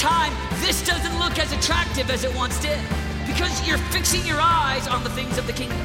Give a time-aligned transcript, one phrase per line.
[0.00, 0.32] time,
[0.64, 2.80] this doesn't look as attractive as it once did
[3.26, 5.78] because you're fixing your eyes on the things of the kingdom.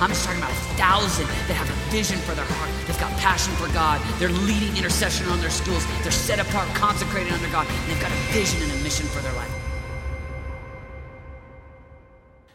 [0.00, 2.70] I'm just talking about a thousand that have a vision for their heart.
[2.86, 4.00] They've got passion for God.
[4.18, 5.84] They're leading intercession on their schools.
[6.02, 7.66] They're set apart, consecrated under God.
[7.68, 9.52] And they've got a vision and a mission for their life.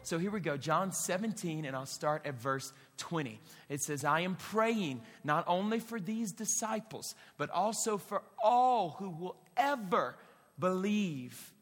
[0.01, 3.39] So here we go, John 17, and I'll start at verse 20.
[3.69, 9.09] It says, I am praying not only for these disciples, but also for all who
[9.09, 10.15] will ever
[10.59, 11.53] believe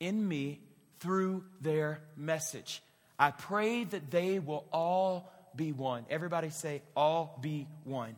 [0.00, 0.60] in me
[1.00, 2.82] through their message.
[3.18, 6.06] I pray that they will all be one.
[6.08, 8.14] Everybody say, all be one.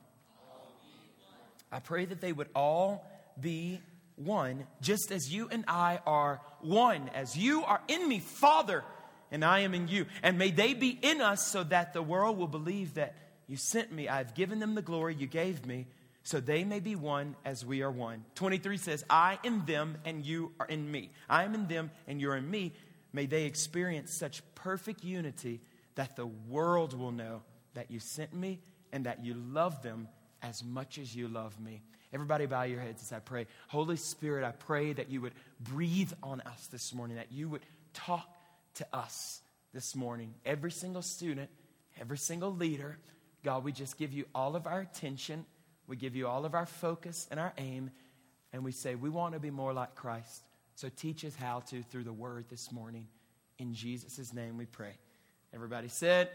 [1.73, 3.07] I pray that they would all
[3.41, 3.81] be
[4.17, 8.85] one, just as you and I are one, as you are in me, Father,
[9.31, 10.07] and I am in you.
[10.23, 13.15] And may they be in us so that the world will believe that
[13.47, 14.09] you sent me.
[14.09, 15.87] I've given them the glory you gave me,
[16.31, 18.25] so they may be one as we are one.
[18.37, 21.11] 23 says, I in them and you are in me.
[21.29, 22.73] I am in them and you're in me.
[23.13, 25.61] May they experience such perfect unity
[25.97, 27.43] that the world will know
[27.75, 28.61] that you sent me
[28.93, 30.07] and that you love them
[30.41, 31.83] as much as you love me.
[32.13, 33.49] Everybody, bow your heads as I pray.
[33.67, 37.63] Holy Spirit, I pray that you would breathe on us this morning, that you would
[37.93, 38.33] talk
[38.75, 39.41] to us
[39.75, 40.35] this morning.
[40.47, 41.51] Every single student,
[42.01, 42.99] every single leader,
[43.43, 45.45] God, we just give you all of our attention.
[45.91, 47.91] We give you all of our focus and our aim.
[48.53, 50.45] And we say, we want to be more like Christ.
[50.77, 53.09] So teach us how to through the word this morning.
[53.59, 54.93] In Jesus' name we pray.
[55.53, 56.31] Everybody said,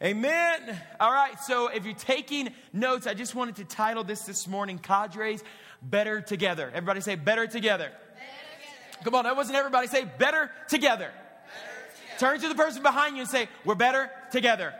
[0.00, 0.80] Amen.
[1.00, 4.78] All right, so if you're taking notes, I just wanted to title this this morning
[4.78, 5.42] Cadres
[5.82, 6.70] Better Together.
[6.72, 7.90] Everybody say, Better Together.
[7.90, 9.88] Better Come on, that wasn't everybody.
[9.88, 11.10] Say, Better Together.
[11.10, 12.18] Better together.
[12.20, 14.74] Turn to the person behind you and say, We're better together.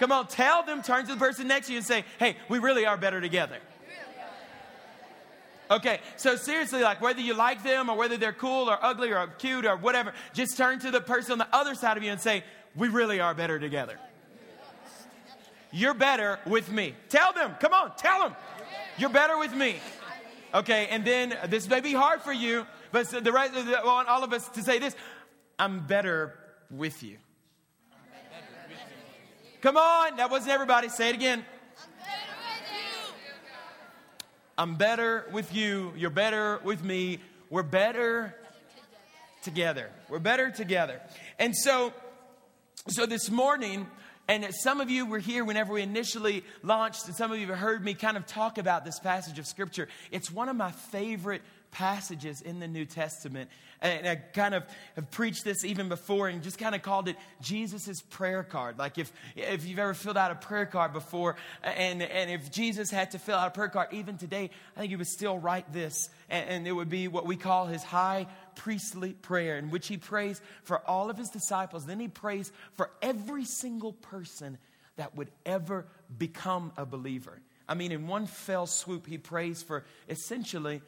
[0.00, 2.58] Come on, tell them, turn to the person next to you and say, Hey, we
[2.58, 3.58] really are better together.
[5.70, 9.26] Okay, so seriously, like whether you like them or whether they're cool or ugly or
[9.38, 12.20] cute or whatever, just turn to the person on the other side of you and
[12.20, 12.44] say,
[12.76, 13.98] We really are better together.
[15.72, 16.94] You're better with me.
[17.08, 18.36] Tell them, come on, tell them.
[18.96, 19.76] You're better with me.
[20.54, 24.22] Okay, and then this may be hard for you, but the rest, I want all
[24.22, 24.94] of us to say this
[25.58, 26.38] I'm better
[26.70, 27.16] with you.
[29.64, 30.90] Come on, that wasn't everybody.
[30.90, 31.42] Say it again.
[34.58, 35.94] I'm better with you.
[35.96, 37.18] You're better with me.
[37.48, 38.34] We're better
[39.40, 39.88] together.
[40.10, 41.00] We're better together.
[41.38, 41.94] And so,
[42.88, 43.86] so this morning,
[44.28, 47.58] and some of you were here whenever we initially launched, and some of you have
[47.58, 49.88] heard me kind of talk about this passage of Scripture.
[50.10, 51.42] It's one of my favorite
[51.74, 53.50] passages in the New Testament.
[53.82, 54.64] And I kind of
[54.96, 58.78] have preached this even before and just kind of called it Jesus' prayer card.
[58.78, 62.90] Like if, if you've ever filled out a prayer card before, and, and if Jesus
[62.90, 65.70] had to fill out a prayer card even today, I think he would still write
[65.72, 66.08] this.
[66.30, 68.26] And, and it would be what we call his high
[68.56, 71.86] priestly prayer, in which he prays for all of his disciples.
[71.86, 74.58] Then he prays for every single person
[74.96, 77.40] that would ever become a believer.
[77.68, 80.82] I mean, in one fell swoop, he prays for essentially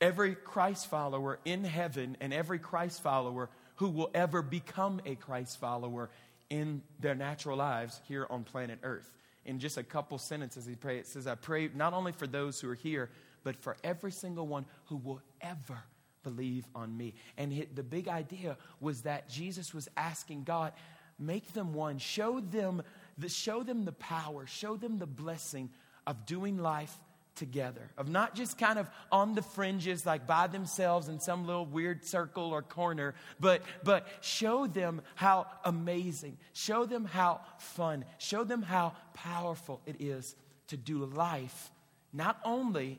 [0.00, 5.58] every Christ follower in heaven and every Christ follower who will ever become a Christ
[5.60, 6.10] follower
[6.50, 9.10] in their natural lives here on planet Earth.
[9.44, 12.60] In just a couple sentences, he prays, it says, I pray not only for those
[12.60, 13.10] who are here,
[13.44, 15.78] but for every single one who will ever
[16.26, 17.14] believe on me.
[17.38, 20.72] And the big idea was that Jesus was asking God,
[21.20, 22.82] make them one, show them
[23.16, 25.70] the, show them the power, show them the blessing
[26.04, 26.92] of doing life
[27.36, 31.64] together, of not just kind of on the fringes, like by themselves in some little
[31.66, 38.42] weird circle or corner, but, but show them how amazing, show them how fun, show
[38.42, 40.34] them how powerful it is
[40.68, 41.70] to do life,
[42.12, 42.98] not only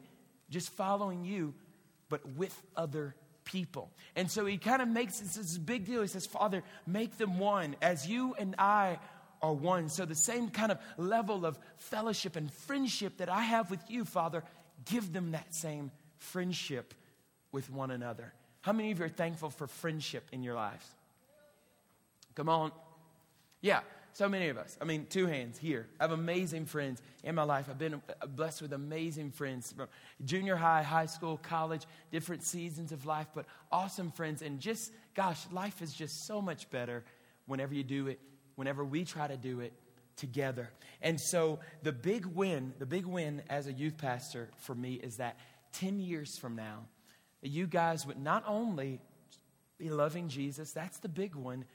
[0.50, 1.54] just following you,
[2.10, 3.92] but with other people.
[4.16, 6.02] And so he kind of makes this, this big deal.
[6.02, 9.00] He says, Father, make them one as you and I
[9.42, 9.90] are one.
[9.90, 14.04] So, the same kind of level of fellowship and friendship that I have with you,
[14.06, 14.44] Father,
[14.86, 16.94] give them that same friendship
[17.52, 18.34] with one another.
[18.62, 20.86] How many of you are thankful for friendship in your lives?
[22.36, 22.72] Come on.
[23.62, 23.80] Yeah,
[24.18, 24.76] so many of us.
[24.82, 25.88] I mean, two hands here.
[26.00, 27.68] I have amazing friends in my life.
[27.70, 29.88] I've been blessed with amazing friends from
[30.26, 34.42] junior high, high school, college, different seasons of life, but awesome friends.
[34.42, 37.04] And just, gosh, life is just so much better
[37.46, 38.20] whenever you do it
[38.56, 39.72] whenever we try to do it
[40.16, 40.72] together.
[41.02, 45.18] And so the big win, the big win as a youth pastor for me is
[45.18, 45.38] that
[45.74, 46.88] 10 years from now,
[47.44, 49.00] you guys would not only
[49.78, 51.66] be loving Jesus, that's the big one,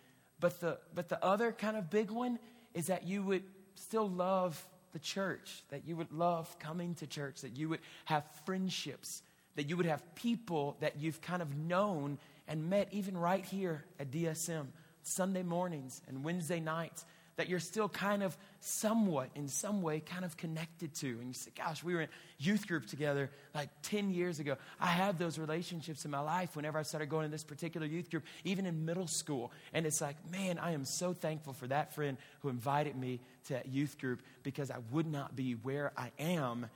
[0.42, 2.38] but the, but the other kind of big one
[2.74, 3.44] is that you would
[3.76, 4.62] still love
[4.92, 9.22] the church, that you would love coming to church, that you would have friendships,
[9.54, 12.18] that you would have people that you've kind of known
[12.48, 14.66] and met even right here at DSM,
[15.04, 17.04] Sunday mornings and Wednesday nights,
[17.36, 21.08] that you're still kind of somewhat, in some way, kind of connected to.
[21.08, 24.56] And you say, gosh, we were in youth group together like 10 years ago.
[24.80, 28.10] I have those relationships in my life whenever I started going to this particular youth
[28.10, 29.52] group, even in middle school.
[29.72, 33.54] And it's like, man, I am so thankful for that friend who invited me to
[33.54, 36.66] that youth group because I would not be where I am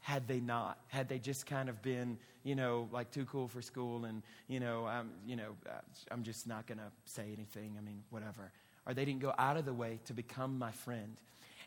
[0.00, 3.60] had they not had they just kind of been you know like too cool for
[3.60, 5.72] school and you know i'm you know uh,
[6.12, 8.52] i'm just not going to say anything i mean whatever
[8.86, 11.16] or they didn't go out of the way to become my friend.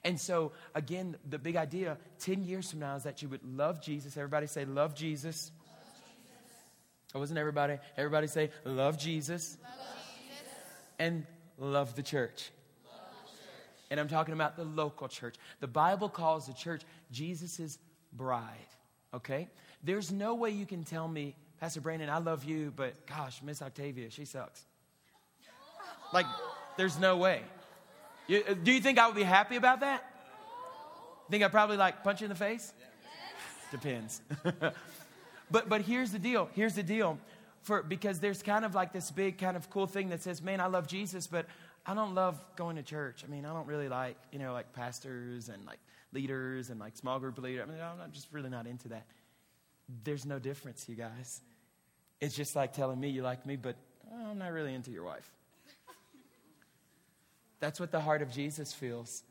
[0.03, 3.81] And so, again, the big idea 10 years from now is that you would love
[3.81, 4.15] Jesus.
[4.15, 5.51] Everybody say, Love Jesus.
[7.13, 7.77] I wasn't everybody.
[7.97, 9.57] Everybody say, Love Jesus.
[9.61, 9.71] Love
[10.17, 10.53] Jesus.
[10.99, 11.25] And
[11.57, 12.51] love the church.
[12.85, 13.87] Love the church.
[13.91, 15.35] And I'm talking about the local church.
[15.59, 17.77] The Bible calls the church Jesus'
[18.13, 18.55] bride.
[19.13, 19.49] Okay?
[19.83, 23.61] There's no way you can tell me, Pastor Brandon, I love you, but gosh, Miss
[23.61, 24.63] Octavia, she sucks.
[26.13, 26.25] Like,
[26.77, 27.41] there's no way.
[28.29, 30.05] You, uh, do you think I would be happy about that?
[31.31, 32.71] Think I'd probably like punch you in the face?
[33.71, 34.21] Depends.
[35.51, 36.47] but but here's the deal.
[36.53, 37.17] Here's the deal.
[37.63, 40.61] For because there's kind of like this big kind of cool thing that says, "Man,
[40.61, 41.47] I love Jesus, but
[41.87, 43.23] I don't love going to church.
[43.27, 45.79] I mean, I don't really like, you know, like pastors and like
[46.13, 47.67] leaders and like small group leaders.
[47.67, 49.07] I mean, I'm just really not into that."
[50.03, 51.41] There's no difference, you guys.
[52.21, 53.75] It's just like telling me you like me, but
[54.13, 55.27] I'm not really into your wife.
[57.59, 59.23] That's what the heart of Jesus feels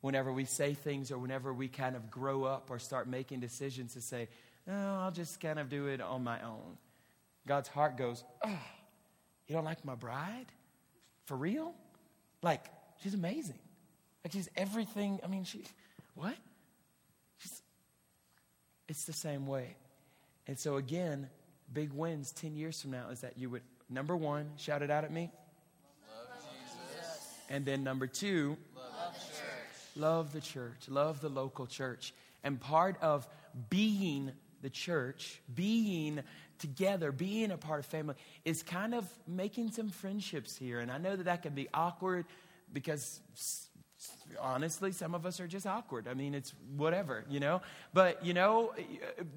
[0.00, 3.94] whenever we say things or whenever we kind of grow up or start making decisions
[3.94, 4.28] to say,
[4.66, 6.78] no, I'll just kind of do it on my own.
[7.46, 8.58] God's heart goes, oh,
[9.46, 10.46] you don't like my bride?
[11.26, 11.74] For real?
[12.42, 12.64] Like,
[13.02, 13.58] she's amazing.
[14.24, 15.20] Like, she's everything.
[15.24, 15.62] I mean, she,
[16.14, 16.34] what?
[17.38, 17.62] She's,
[18.88, 19.76] it's the same way.
[20.48, 21.28] And so, again,
[21.72, 25.04] big wins 10 years from now is that you would, number one, shout it out
[25.04, 25.30] at me.
[27.48, 29.96] And then number two, love the church.
[29.96, 30.88] Love the church.
[30.88, 32.12] Love the local church.
[32.44, 33.26] And part of
[33.70, 34.32] being
[34.62, 36.20] the church, being
[36.58, 38.14] together, being a part of family,
[38.44, 40.80] is kind of making some friendships here.
[40.80, 42.26] And I know that that can be awkward
[42.72, 43.20] because
[44.40, 46.08] honestly, some of us are just awkward.
[46.08, 47.62] I mean, it's whatever, you know?
[47.92, 48.74] But, you know,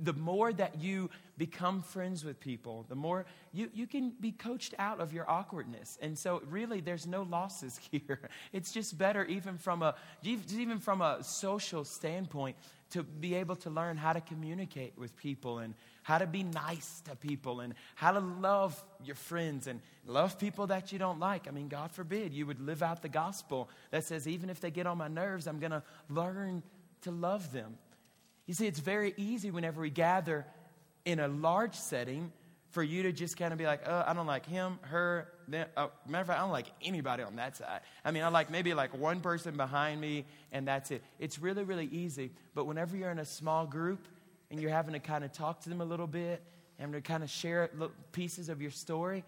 [0.03, 4.73] the more that you become friends with people, the more you, you can be coached
[4.79, 5.97] out of your awkwardness.
[6.01, 8.19] And so, really, there's no losses here.
[8.51, 12.55] It's just better, even from a, even from a social standpoint,
[12.91, 15.75] to be able to learn how to communicate with people and
[16.09, 20.65] how to be nice to people and how to love your friends and love people
[20.65, 21.47] that you don't like.
[21.47, 24.71] I mean, God forbid you would live out the gospel that says, even if they
[24.71, 26.63] get on my nerves, I'm going to learn
[27.03, 27.77] to love them.
[28.47, 30.47] You see, it's very easy whenever we gather
[31.05, 32.31] in a large setting
[32.71, 35.67] for you to just kind of be like, oh, I don't like him, her, them.
[35.77, 37.81] Oh, matter of fact, I don't like anybody on that side.
[38.03, 41.03] I mean, I like maybe like one person behind me, and that's it.
[41.19, 42.31] It's really, really easy.
[42.55, 44.07] But whenever you're in a small group
[44.51, 46.41] and you're having to kind of talk to them a little bit
[46.79, 47.69] and to kind of share
[48.11, 49.23] pieces of your story,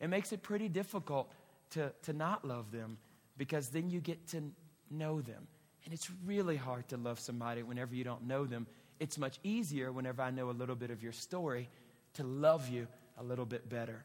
[0.00, 1.30] it makes it pretty difficult
[1.70, 2.98] to, to not love them
[3.36, 4.42] because then you get to
[4.90, 5.46] know them.
[5.84, 8.66] And it's really hard to love somebody whenever you don't know them.
[9.00, 11.68] It's much easier whenever I know a little bit of your story
[12.14, 12.86] to love you
[13.18, 14.04] a little bit better.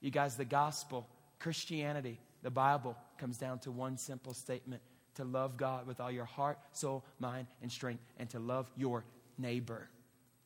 [0.00, 1.08] You guys, the gospel,
[1.38, 4.82] Christianity, the Bible comes down to one simple statement
[5.14, 9.04] to love God with all your heart, soul, mind, and strength, and to love your
[9.38, 9.88] neighbor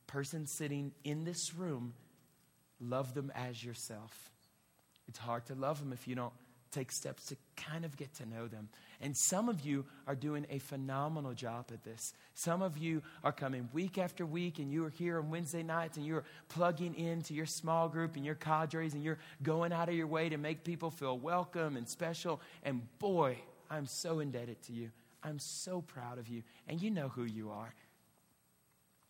[0.09, 1.95] person sitting in this room,
[2.81, 4.31] love them as yourself.
[5.07, 6.33] It's hard to love them if you don't
[6.71, 8.69] take steps to kind of get to know them.
[9.00, 12.12] And some of you are doing a phenomenal job at this.
[12.35, 15.97] Some of you are coming week after week and you are here on Wednesday nights
[15.97, 19.95] and you're plugging into your small group and your cadres and you're going out of
[19.95, 22.41] your way to make people feel welcome and special.
[22.62, 23.38] And boy,
[23.71, 24.91] I'm so indebted to you.
[25.23, 26.43] I'm so proud of you.
[26.67, 27.75] And you know who you are.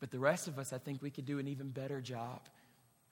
[0.01, 2.41] But the rest of us, I think we could do an even better job,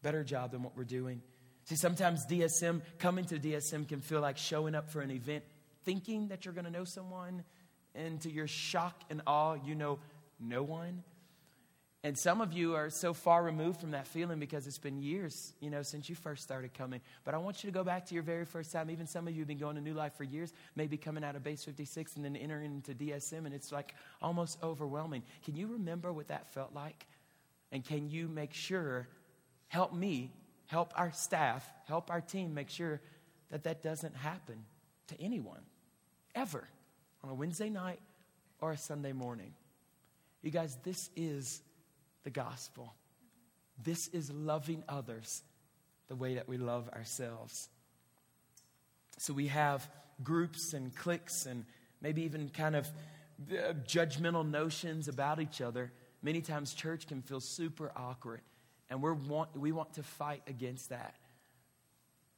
[0.02, 1.22] better job than what we're doing.
[1.64, 5.42] See, sometimes DSM, coming to DSM can feel like showing up for an event
[5.84, 7.44] thinking that you're going to know someone,
[7.94, 9.98] and to your shock and awe, you know
[10.38, 11.02] no one.
[12.06, 15.52] And some of you are so far removed from that feeling because it's been years,
[15.58, 17.00] you know, since you first started coming.
[17.24, 18.90] But I want you to go back to your very first time.
[18.90, 21.34] Even some of you have been going to New Life for years, maybe coming out
[21.34, 25.24] of Base 56 and then entering into DSM, and it's like almost overwhelming.
[25.44, 27.08] Can you remember what that felt like?
[27.72, 29.08] And can you make sure,
[29.66, 30.30] help me,
[30.66, 33.00] help our staff, help our team make sure
[33.50, 34.64] that that doesn't happen
[35.08, 35.62] to anyone,
[36.36, 36.68] ever,
[37.24, 37.98] on a Wednesday night
[38.60, 39.54] or a Sunday morning?
[40.40, 41.62] You guys, this is
[42.26, 42.92] the gospel.
[43.84, 45.42] This is loving others
[46.08, 47.68] the way that we love ourselves.
[49.18, 49.88] So we have
[50.24, 51.64] groups and cliques and
[52.00, 52.88] maybe even kind of
[53.52, 55.92] uh, judgmental notions about each other.
[56.20, 58.40] Many times, church can feel super awkward,
[58.90, 61.14] and we want, we want to fight against that.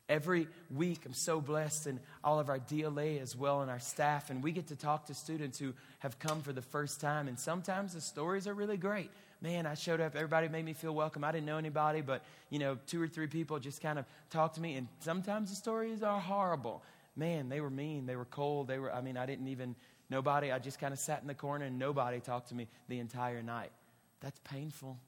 [0.06, 4.28] Every week, I'm so blessed, and all of our DLA as well, and our staff,
[4.28, 7.26] and we get to talk to students who have come for the first time.
[7.26, 9.10] And sometimes the stories are really great.
[9.40, 11.22] Man, I showed up, everybody made me feel welcome.
[11.22, 14.56] I didn't know anybody, but you know, two or three people just kind of talked
[14.56, 14.74] to me.
[14.74, 16.82] And sometimes the stories are horrible.
[17.14, 19.76] Man, they were mean, they were cold, they were, I mean, I didn't even,
[20.10, 22.98] nobody, I just kind of sat in the corner and nobody talked to me the
[22.98, 23.70] entire night.
[24.20, 24.98] That's painful.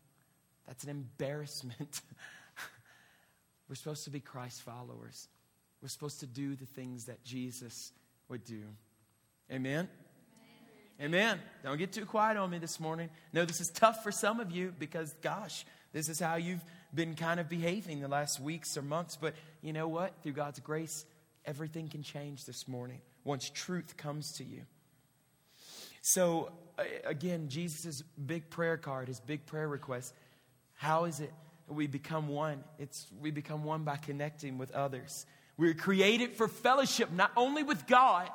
[0.66, 2.00] That's an embarrassment.
[3.68, 5.28] We're supposed to be Christ followers.
[5.82, 7.92] We're supposed to do the things that Jesus
[8.28, 8.62] would do.
[9.50, 9.88] Amen?
[11.00, 11.40] Amen.
[11.64, 13.08] Don't get too quiet on me this morning.
[13.32, 15.64] No, this is tough for some of you because, gosh,
[15.94, 16.62] this is how you've
[16.94, 19.16] been kind of behaving the last weeks or months.
[19.16, 20.12] But you know what?
[20.22, 21.06] Through God's grace,
[21.46, 24.62] everything can change this morning once truth comes to you.
[26.02, 26.52] So,
[27.04, 30.14] again, Jesus' big prayer card, his big prayer request,
[30.74, 31.32] how is it
[31.70, 32.62] we become one.
[32.78, 35.24] It's, we become one by connecting with others.
[35.56, 38.28] We're created for fellowship, not only with God,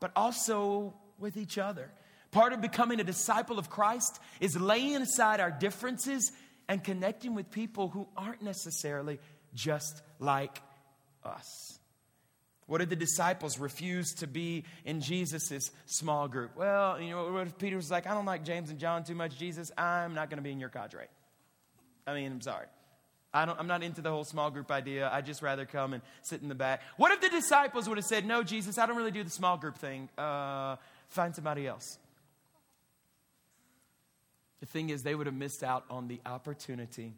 [0.00, 1.90] but also with each other.
[2.30, 6.30] Part of becoming a disciple of Christ is laying aside our differences
[6.68, 9.18] and connecting with people who aren't necessarily
[9.54, 10.60] just like
[11.24, 11.78] us.
[12.66, 16.54] What did the disciples refuse to be in Jesus' small group?
[16.54, 19.14] Well, you know, what if Peter was like, I don't like James and John too
[19.14, 21.06] much, Jesus, I'm not going to be in your cadre.
[22.06, 22.66] I mean, I'm sorry.
[23.32, 25.08] I don't, I'm not into the whole small group idea.
[25.10, 26.82] I'd just rather come and sit in the back.
[26.98, 29.56] What if the disciples would have said, No, Jesus, I don't really do the small
[29.56, 30.08] group thing.
[30.16, 30.76] Uh,
[31.08, 31.98] find somebody else.
[34.60, 37.14] The thing is, they would have missed out on the opportunity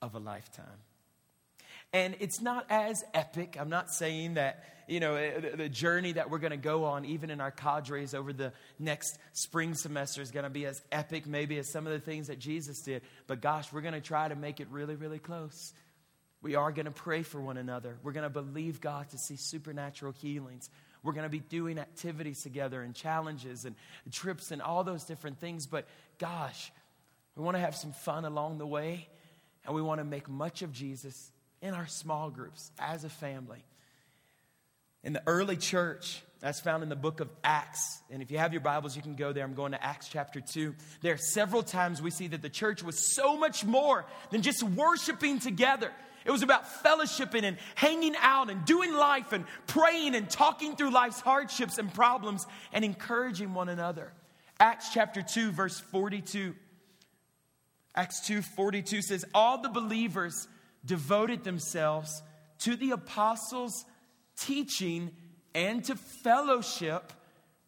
[0.00, 0.66] of a lifetime.
[1.92, 3.56] And it's not as epic.
[3.58, 7.04] I'm not saying that, you know, eh, the journey that we're going to go on,
[7.04, 11.26] even in our cadres over the next spring semester, is going to be as epic,
[11.26, 13.02] maybe, as some of the things that Jesus did.
[13.26, 15.72] But gosh, we're going to try to make it really, really close.
[16.42, 17.98] We are going to pray for one another.
[18.02, 20.70] We're going to believe God to see supernatural healings.
[21.02, 23.74] We're going to be doing activities together and challenges and
[24.10, 25.66] trips and all those different things.
[25.66, 25.86] But
[26.18, 26.72] gosh,
[27.36, 29.08] we want to have some fun along the way
[29.64, 33.64] and we want to make much of Jesus in our small groups as a family.
[35.02, 38.00] In the early church, that's found in the book of Acts.
[38.10, 39.44] And if you have your Bibles, you can go there.
[39.44, 40.74] I'm going to Acts chapter 2.
[41.02, 44.62] There are several times we see that the church was so much more than just
[44.62, 45.92] worshiping together.
[46.24, 50.90] It was about fellowshipping and hanging out and doing life and praying and talking through
[50.90, 54.12] life's hardships and problems and encouraging one another.
[54.58, 56.54] Acts chapter 2, verse 42.
[57.94, 60.46] Acts 2 42 says, All the believers
[60.84, 62.22] devoted themselves
[62.60, 63.84] to the apostles'
[64.38, 65.10] teaching
[65.54, 67.12] and to fellowship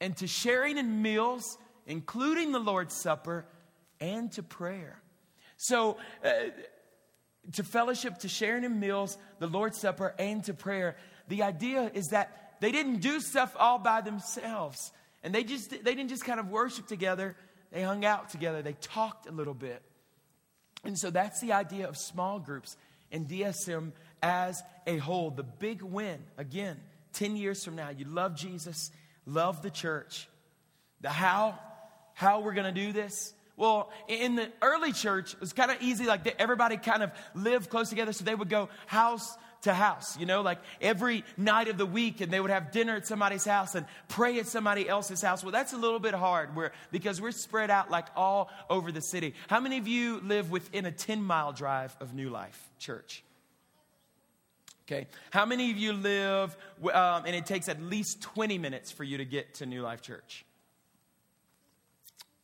[0.00, 1.56] and to sharing in meals,
[1.86, 3.46] including the Lord's Supper,
[4.00, 5.00] and to prayer.
[5.56, 6.30] So, uh,
[7.52, 10.96] to fellowship, to sharing in meals, the Lord's Supper, and to prayer.
[11.28, 14.92] The idea is that they didn't do stuff all by themselves.
[15.24, 17.36] And they just they didn't just kind of worship together,
[17.70, 19.82] they hung out together, they talked a little bit.
[20.84, 22.76] And so that's the idea of small groups
[23.12, 25.30] and DSM as a whole.
[25.30, 26.80] The big win, again,
[27.12, 28.90] 10 years from now, you love Jesus,
[29.26, 30.28] love the church.
[31.00, 31.58] The how,
[32.14, 33.34] how we're going to do this.
[33.56, 36.06] Well, in the early church, it was kind of easy.
[36.06, 40.26] Like everybody kind of lived close together, so they would go house to house, you
[40.26, 43.74] know, like every night of the week, and they would have dinner at somebody's house
[43.74, 45.42] and pray at somebody else's house.
[45.42, 49.00] Well, that's a little bit hard where, because we're spread out like all over the
[49.00, 49.34] city.
[49.48, 53.22] How many of you live within a 10 mile drive of New Life Church?
[54.86, 55.06] Okay.
[55.30, 56.56] How many of you live,
[56.92, 60.02] um, and it takes at least 20 minutes for you to get to New Life
[60.02, 60.44] Church?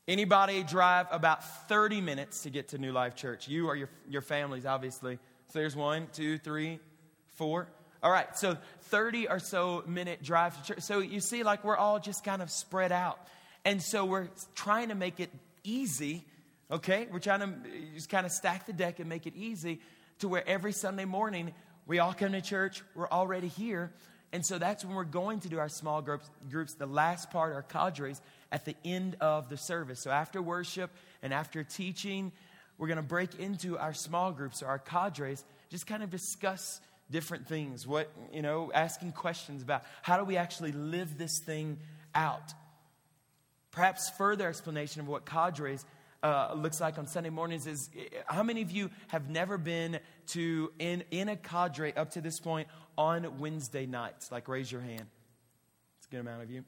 [0.09, 3.47] Anybody drive about 30 minutes to get to New Life Church?
[3.47, 5.19] You or your, your families, obviously.
[5.53, 6.79] So there's one, two, three,
[7.37, 7.69] four.
[8.03, 10.83] All right, so 30 or so minute drive to church.
[10.83, 13.19] So you see, like, we're all just kind of spread out.
[13.67, 15.31] And so we're trying to make it
[15.62, 16.25] easy,
[16.71, 17.07] okay?
[17.12, 17.55] We're trying to
[17.95, 19.79] just kind of stack the deck and make it easy
[20.21, 21.53] to where every Sunday morning
[21.87, 23.93] we all come to church, we're already here.
[24.32, 27.54] And so that's when we're going to do our small groups, groups the last part,
[27.54, 28.20] our cadres,
[28.52, 30.00] at the end of the service.
[30.02, 30.90] So after worship
[31.23, 32.32] and after teaching,
[32.76, 36.80] we're going to break into our small groups or our cadres, just kind of discuss
[37.11, 37.87] different things.
[37.87, 41.78] What, you know, asking questions about how do we actually live this thing
[42.14, 42.52] out.
[43.70, 45.85] Perhaps further explanation of what cadres
[46.23, 47.91] uh, looks like on Sunday mornings is
[48.27, 52.41] how many of you have never been to in, in a cadre up to this
[52.41, 54.33] point on Wednesday nights?
[54.33, 55.07] Like, raise your hand.
[55.99, 56.65] It's a good amount of you.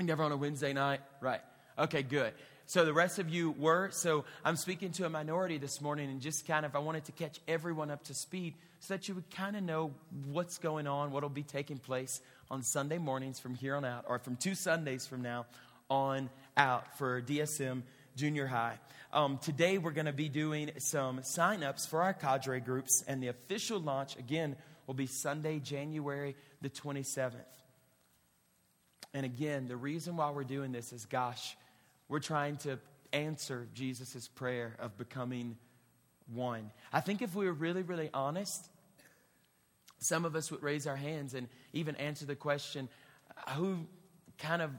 [0.00, 1.00] Never on a Wednesday night?
[1.20, 1.40] Right.
[1.78, 2.32] Okay, good.
[2.66, 3.90] So the rest of you were.
[3.90, 7.12] So I'm speaking to a minority this morning and just kind of, I wanted to
[7.12, 9.92] catch everyone up to speed so that you would kind of know
[10.26, 14.04] what's going on, what will be taking place on Sunday mornings from here on out,
[14.08, 15.46] or from two Sundays from now
[15.88, 17.82] on out for DSM
[18.16, 18.78] Junior High.
[19.12, 23.28] Um, today we're going to be doing some sign-ups for our cadre groups, and the
[23.28, 27.34] official launch, again, will be Sunday, January the 27th.
[29.12, 31.56] And again, the reason why we're doing this is, gosh,
[32.08, 32.78] we're trying to
[33.12, 35.56] answer Jesus' prayer of becoming
[36.32, 36.70] one.
[36.92, 38.68] I think if we were really, really honest,
[39.98, 42.88] some of us would raise our hands and even answer the question
[43.56, 43.86] who
[44.38, 44.70] kind of,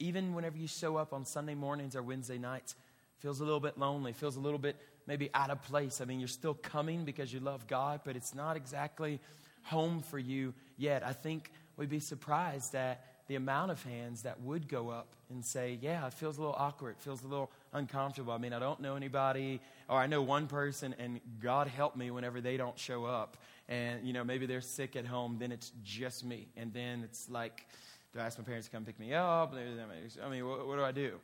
[0.00, 2.74] even whenever you show up on Sunday mornings or Wednesday nights,
[3.18, 4.76] feels a little bit lonely, feels a little bit
[5.06, 6.00] maybe out of place.
[6.00, 9.20] I mean, you're still coming because you love God, but it's not exactly
[9.62, 11.06] home for you yet.
[11.06, 15.44] I think we'd be surprised at the amount of hands that would go up and
[15.44, 18.32] say, Yeah, it feels a little awkward, it feels a little uncomfortable.
[18.32, 22.10] I mean, I don't know anybody, or I know one person, and God help me
[22.10, 23.36] whenever they don't show up.
[23.68, 26.48] And, you know, maybe they're sick at home, then it's just me.
[26.56, 27.66] And then it's like,
[28.12, 29.54] do I ask my parents to come pick me up?
[29.54, 31.18] I mean, what, what do I do?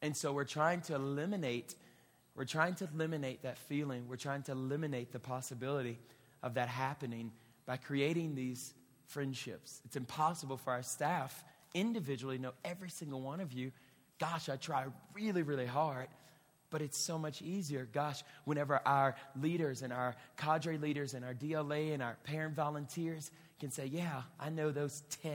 [0.00, 1.74] And so we're trying to eliminate,
[2.34, 4.08] we're trying to eliminate that feeling.
[4.08, 5.98] We're trying to eliminate the possibility
[6.42, 7.32] of that happening
[7.66, 8.72] by creating these
[9.06, 9.80] friendships.
[9.84, 13.72] It's impossible for our staff individually know every single one of you.
[14.18, 16.08] Gosh, I try really, really hard,
[16.70, 17.88] but it's so much easier.
[17.92, 23.30] Gosh, whenever our leaders and our cadre leaders and our DLA and our parent volunteers
[23.60, 25.32] can say, Yeah, I know those 10,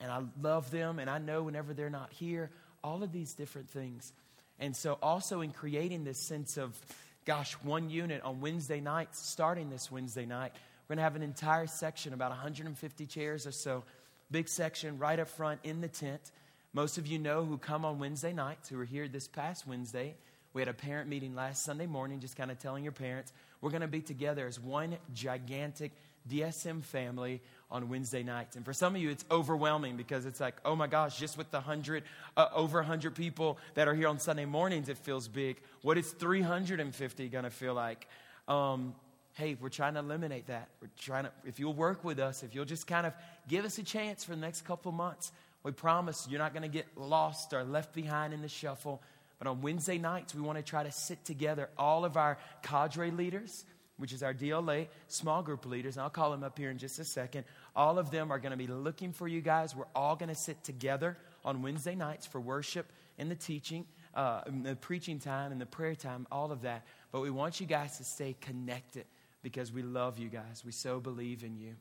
[0.00, 2.50] and I love them, and I know whenever they're not here,
[2.82, 4.12] all of these different things.
[4.58, 6.78] And so, also in creating this sense of,
[7.24, 10.52] gosh, one unit on Wednesday nights, starting this Wednesday night,
[10.88, 13.84] we're going to have an entire section, about 150 chairs or so,
[14.30, 16.30] big section right up front in the tent.
[16.72, 20.14] Most of you know who come on Wednesday nights, who were here this past Wednesday.
[20.52, 23.32] We had a parent meeting last Sunday morning, just kind of telling your parents.
[23.60, 25.92] We're going to be together as one gigantic
[26.30, 28.56] DSM family on Wednesday nights.
[28.56, 31.50] And for some of you, it's overwhelming because it's like, oh my gosh, just with
[31.50, 32.02] the 100,
[32.36, 35.58] uh, over 100 people that are here on Sunday mornings, it feels big.
[35.82, 38.06] What is 350 going to feel like?
[38.46, 38.94] Um,
[39.34, 40.68] hey, we're trying to eliminate that.
[40.80, 43.12] We're trying to, if you'll work with us, if you'll just kind of
[43.46, 45.30] give us a chance for the next couple months,
[45.62, 49.02] we promise you're not going to get lost or left behind in the shuffle.
[49.38, 53.10] But on Wednesday nights, we want to try to sit together all of our cadre
[53.10, 53.64] leaders,
[53.98, 56.98] which is our DLA small group leaders, and I'll call them up here in just
[56.98, 57.44] a second.
[57.76, 59.76] All of them are going to be looking for you guys.
[59.76, 62.86] We're all going to sit together on Wednesday nights for worship
[63.18, 63.84] and the teaching,
[64.14, 66.86] uh, the preaching time and the prayer time, all of that.
[67.12, 69.04] But we want you guys to stay connected
[69.42, 70.62] because we love you guys.
[70.64, 71.74] We so believe in you.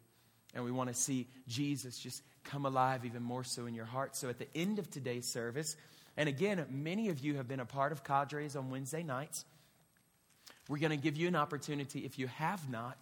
[0.53, 4.15] And we want to see Jesus just come alive even more so in your heart.
[4.15, 5.75] So at the end of today's service,
[6.15, 9.45] and again, many of you have been a part of cadres on Wednesday nights.
[10.69, 12.97] We're going to give you an opportunity, if you have not,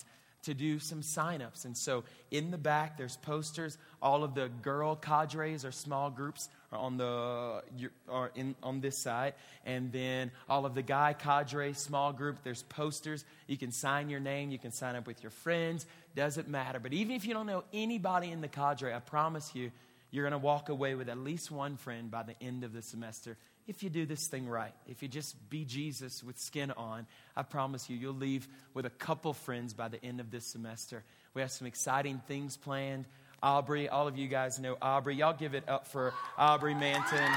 [0.46, 1.66] to do some signups.
[1.66, 3.78] And so in the back, there's posters.
[4.02, 7.62] All of the girl cadres or small groups are on the
[8.08, 9.34] are in on this side,
[9.66, 12.38] and then all of the guy cadre small group.
[12.44, 13.26] There's posters.
[13.48, 14.52] You can sign your name.
[14.52, 15.86] You can sign up with your friends.
[16.16, 16.80] Doesn't matter.
[16.80, 19.72] But even if you don't know anybody in the cadre, I promise you,
[20.12, 22.82] you're going to walk away with at least one friend by the end of the
[22.82, 23.36] semester
[23.68, 27.44] if you do this thing right, if you just be Jesus with skin on, I
[27.44, 31.04] promise you, you'll leave with a couple friends by the end of this semester.
[31.34, 33.06] We have some exciting things planned.
[33.42, 35.16] Aubrey, all of you guys know Aubrey.
[35.16, 37.32] Y'all give it up for Aubrey Manton.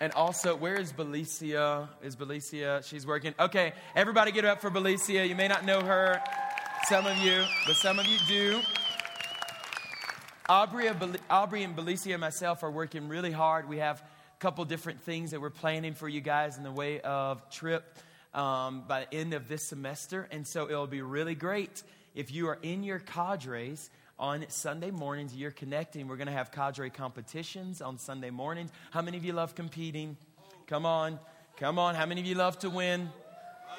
[0.00, 1.88] And also, where is Belicia?
[2.02, 2.82] Is Belicia?
[2.88, 3.34] She's working.
[3.38, 5.28] Okay, everybody get up for Belicia.
[5.28, 6.22] You may not know her,
[6.88, 8.60] some of you, but some of you do.
[10.50, 10.90] Aubrey,
[11.30, 13.68] Aubrey and Belicia and myself are working really hard.
[13.68, 17.00] We have a couple different things that we're planning for you guys in the way
[17.02, 17.96] of trip
[18.34, 20.26] um, by the end of this semester.
[20.32, 21.84] And so it'll be really great
[22.16, 25.36] if you are in your cadres on Sunday mornings.
[25.36, 26.08] You're connecting.
[26.08, 28.72] We're going to have cadre competitions on Sunday mornings.
[28.90, 30.16] How many of you love competing?
[30.66, 31.20] Come on.
[31.58, 31.94] Come on.
[31.94, 33.08] How many of you love to win?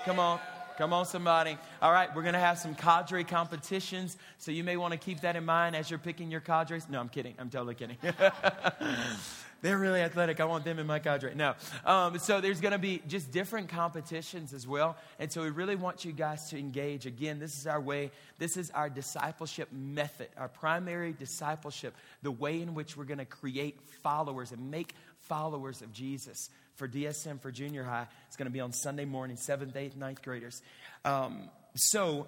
[0.05, 0.39] Come on.
[0.82, 1.60] Come on, somebody.
[1.80, 5.22] All right, we're going to have some cadre competitions, so you may want to keep
[5.22, 6.89] that in mind as you're picking your cadres.
[6.89, 7.36] No, I'm kidding.
[7.38, 7.98] I'm totally kidding.
[9.62, 10.39] they're really athletic.
[10.39, 11.36] I want them in my cadre.
[11.36, 11.54] No.
[11.86, 14.98] Um, so there's going to be just different competitions as well.
[15.20, 17.06] And so we really want you guys to engage.
[17.06, 22.60] Again, this is our way, this is our discipleship method, our primary discipleship, the way
[22.60, 26.50] in which we're going to create followers and make followers of Jesus.
[26.75, 30.21] For DSM, for junior high, it's going to be on Sunday morning, 7th, 8th, ninth
[30.21, 30.62] graders.
[31.05, 32.27] Um, so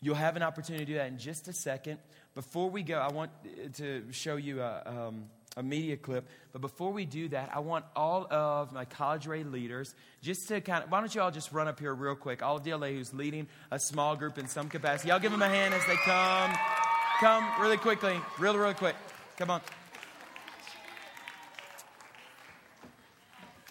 [0.00, 1.98] you'll have an opportunity to do that in just a second.
[2.34, 3.30] Before we go, I want
[3.74, 4.82] to show you a.
[4.84, 5.24] Um,
[5.56, 6.28] a media clip.
[6.52, 10.84] But before we do that, I want all of my cadre leaders just to kind
[10.84, 12.42] of, why don't you all just run up here real quick?
[12.42, 15.08] All of DLA who's leading a small group in some capacity.
[15.08, 16.52] Y'all give them a hand as they come.
[17.20, 18.96] Come really quickly, real, real quick.
[19.38, 19.62] Come on.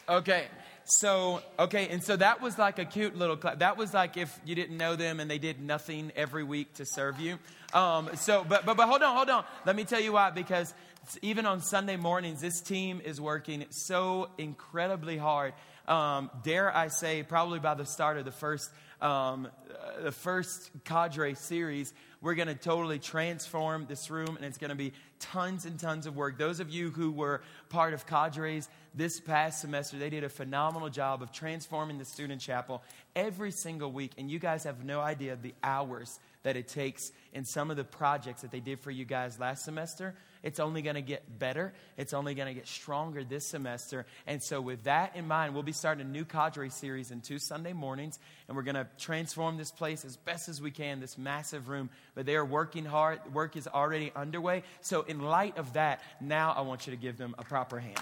[0.08, 0.46] Okay.
[0.88, 3.58] So, okay, and so that was like a cute little clap.
[3.58, 6.86] That was like if you didn't know them and they did nothing every week to
[6.86, 7.40] serve you.
[7.74, 9.46] Um, so, but, but, but hold on, hold on.
[9.66, 10.30] Let me tell you why.
[10.30, 10.76] Because
[11.24, 15.54] even on Sunday mornings, this team is working so incredibly hard.
[15.88, 18.70] Um, dare I say, probably by the start of the first,
[19.02, 24.58] um, uh, the first cadre series, we're going to totally transform this room, and it's
[24.58, 26.38] going to be tons and tons of work.
[26.38, 30.90] Those of you who were part of cadres this past semester, they did a phenomenal
[30.90, 32.82] job of transforming the student chapel
[33.16, 37.44] every single week, and you guys have no idea the hours that it takes in
[37.44, 40.14] some of the projects that they did for you guys last semester.
[40.44, 41.74] It's only going to get better.
[41.98, 44.06] It's only going to get stronger this semester.
[44.28, 47.40] And so, with that in mind, we'll be starting a new cadre series in two
[47.40, 51.18] Sunday mornings, and we're going to transform this place as best as we can, this
[51.18, 51.90] massive room.
[52.14, 53.20] But they are working hard.
[53.34, 54.62] Work is already underway.
[54.82, 57.98] So, in light of that, now I want you to give them a proper hand.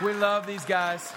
[0.00, 1.12] We love these guys.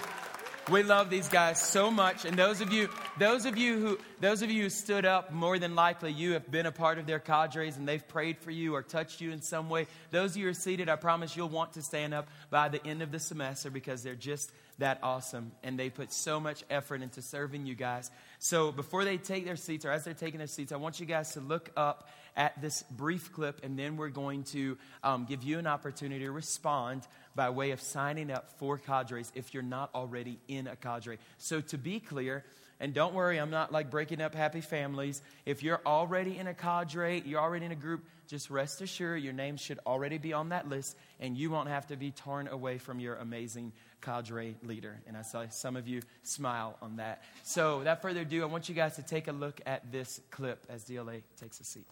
[0.68, 2.24] We love these guys so much.
[2.24, 5.56] And those of you, those of you who, those of you who stood up, more
[5.60, 8.74] than likely you have been a part of their cadres and they've prayed for you
[8.74, 9.86] or touched you in some way.
[10.10, 12.84] Those of you who are seated, I promise you'll want to stand up by the
[12.84, 15.52] end of the semester because they're just that awesome.
[15.62, 18.10] And they put so much effort into serving you guys.
[18.40, 21.06] So before they take their seats or as they're taking their seats, I want you
[21.06, 25.42] guys to look up at this brief clip and then we're going to um, give
[25.42, 29.90] you an opportunity to respond by way of signing up for cadres if you're not
[29.94, 31.18] already in a cadre.
[31.38, 32.44] So, to be clear,
[32.82, 35.22] and don't worry, I'm not like breaking up happy families.
[35.46, 39.32] If you're already in a cadre, you're already in a group, just rest assured your
[39.32, 42.78] name should already be on that list and you won't have to be torn away
[42.78, 44.98] from your amazing cadre leader.
[45.06, 47.22] And I saw some of you smile on that.
[47.44, 50.66] So, without further ado, I want you guys to take a look at this clip
[50.68, 51.86] as DLA takes a seat.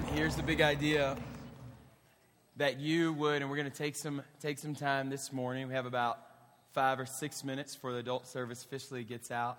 [0.00, 1.18] Here's the big idea
[2.56, 5.68] that you would, and we're going to take some take some time this morning.
[5.68, 6.18] We have about
[6.72, 9.58] five or six minutes before the adult service officially gets out.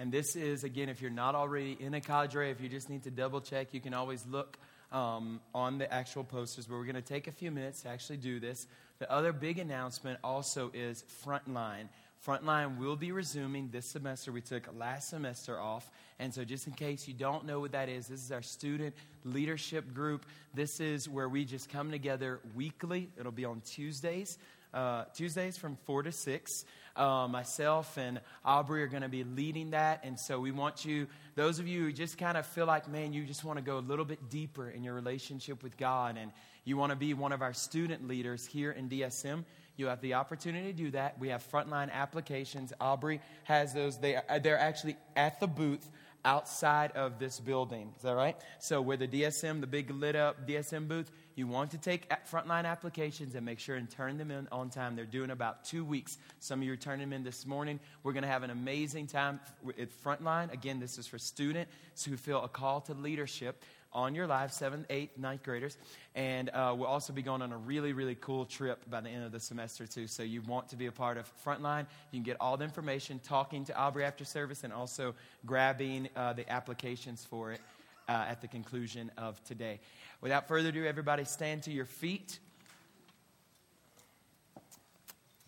[0.00, 3.04] And this is, again, if you're not already in a cadre, if you just need
[3.04, 4.58] to double check, you can always look
[4.90, 6.66] um, on the actual posters.
[6.66, 8.66] But we're going to take a few minutes to actually do this.
[8.98, 11.86] The other big announcement also is Frontline.
[12.26, 14.32] Frontline will be resuming this semester.
[14.32, 15.88] We took last semester off.
[16.18, 18.94] And so, just in case you don't know what that is, this is our student
[19.24, 20.26] leadership group.
[20.52, 23.08] This is where we just come together weekly.
[23.18, 24.36] It'll be on Tuesdays,
[24.74, 26.64] uh, Tuesdays from 4 to 6.
[26.96, 30.00] Uh, myself and Aubrey are going to be leading that.
[30.02, 33.12] And so, we want you, those of you who just kind of feel like, man,
[33.12, 36.32] you just want to go a little bit deeper in your relationship with God and
[36.64, 39.44] you want to be one of our student leaders here in DSM
[39.78, 41.18] you have the opportunity to do that.
[41.18, 42.72] We have frontline applications.
[42.80, 43.98] Aubrey has those.
[43.98, 45.88] They, uh, they're actually at the booth
[46.24, 47.92] outside of this building.
[47.96, 48.36] Is that right?
[48.58, 52.64] So, where the DSM, the big lit up DSM booth, you want to take frontline
[52.64, 54.96] applications and make sure and turn them in on time.
[54.96, 56.18] They're doing about two weeks.
[56.40, 57.78] Some of you are turning them in this morning.
[58.02, 59.38] We're going to have an amazing time
[59.78, 60.52] at Frontline.
[60.52, 63.62] Again, this is for students who feel a call to leadership
[63.92, 65.76] on your life, seventh, eighth, ninth graders.
[66.14, 69.24] And uh, we'll also be going on a really, really cool trip by the end
[69.24, 70.06] of the semester, too.
[70.06, 71.86] So you want to be a part of Frontline.
[72.10, 75.14] You can get all the information talking to Aubrey after service and also
[75.46, 77.60] grabbing uh, the applications for it
[78.08, 79.80] uh, at the conclusion of today.
[80.20, 82.38] Without further ado, everybody stand to your feet.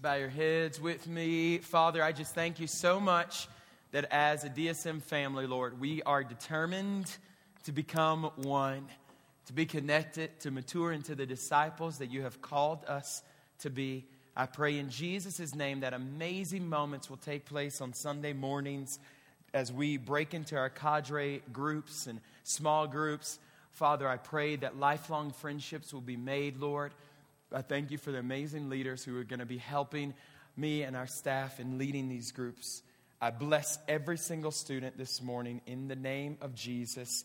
[0.01, 1.59] Bow your heads with me.
[1.59, 3.49] Father, I just thank you so much
[3.93, 7.11] that as a DSM family, Lord, we are determined
[7.65, 8.87] to become one,
[9.47, 13.23] to be connected, to mature into the disciples that you have called us
[13.61, 14.05] to be.
[14.37, 18.99] I pray in Jesus' name that amazing moments will take place on Sunday mornings
[19.53, 23.39] as we break into our cadre groups and small groups.
[23.73, 26.93] Father, I pray that lifelong friendships will be made, Lord.
[27.53, 30.15] I thank you for the amazing leaders who are going to be helping
[30.57, 32.83] me and our staff in leading these groups.
[33.21, 37.25] I bless every single student this morning in the name of Jesus.